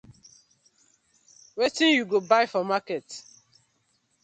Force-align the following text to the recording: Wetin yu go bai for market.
Wetin 1.57 1.91
yu 1.95 2.03
go 2.11 2.19
bai 2.29 2.45
for 2.51 2.63
market. 2.71 3.07